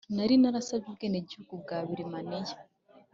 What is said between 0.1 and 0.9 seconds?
nari narasabye